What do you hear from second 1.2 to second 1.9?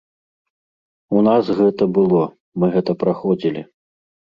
нас гэта